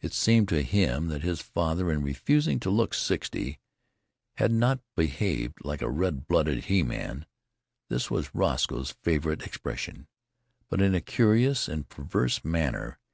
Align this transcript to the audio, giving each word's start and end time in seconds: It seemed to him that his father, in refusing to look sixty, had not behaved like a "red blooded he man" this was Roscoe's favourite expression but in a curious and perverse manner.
It 0.00 0.14
seemed 0.14 0.48
to 0.48 0.62
him 0.62 1.08
that 1.08 1.20
his 1.20 1.42
father, 1.42 1.92
in 1.92 2.02
refusing 2.02 2.58
to 2.60 2.70
look 2.70 2.94
sixty, 2.94 3.60
had 4.36 4.50
not 4.50 4.80
behaved 4.96 5.62
like 5.62 5.82
a 5.82 5.90
"red 5.90 6.26
blooded 6.26 6.64
he 6.64 6.82
man" 6.82 7.26
this 7.90 8.10
was 8.10 8.34
Roscoe's 8.34 8.92
favourite 9.02 9.42
expression 9.42 10.06
but 10.70 10.80
in 10.80 10.94
a 10.94 11.02
curious 11.02 11.68
and 11.68 11.86
perverse 11.86 12.42
manner. 12.42 12.98